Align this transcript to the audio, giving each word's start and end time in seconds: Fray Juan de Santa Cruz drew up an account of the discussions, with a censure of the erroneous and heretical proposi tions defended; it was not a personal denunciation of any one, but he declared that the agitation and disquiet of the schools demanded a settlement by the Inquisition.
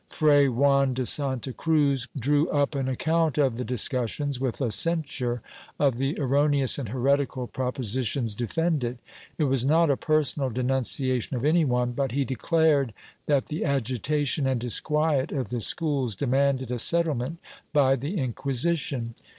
Fray 0.09 0.47
Juan 0.49 0.95
de 0.95 1.05
Santa 1.05 1.53
Cruz 1.53 2.07
drew 2.17 2.49
up 2.49 2.73
an 2.73 2.87
account 2.89 3.37
of 3.37 3.57
the 3.57 3.63
discussions, 3.63 4.39
with 4.39 4.59
a 4.59 4.71
censure 4.71 5.43
of 5.77 5.97
the 5.97 6.19
erroneous 6.19 6.79
and 6.79 6.89
heretical 6.89 7.47
proposi 7.47 8.03
tions 8.03 8.33
defended; 8.33 8.97
it 9.37 9.43
was 9.43 9.63
not 9.63 9.91
a 9.91 9.95
personal 9.97 10.49
denunciation 10.49 11.37
of 11.37 11.45
any 11.45 11.65
one, 11.65 11.91
but 11.91 12.13
he 12.13 12.25
declared 12.25 12.95
that 13.27 13.45
the 13.45 13.63
agitation 13.63 14.47
and 14.47 14.59
disquiet 14.59 15.31
of 15.31 15.49
the 15.51 15.61
schools 15.61 16.15
demanded 16.15 16.71
a 16.71 16.79
settlement 16.79 17.37
by 17.71 17.95
the 17.95 18.17
Inquisition. 18.17 19.13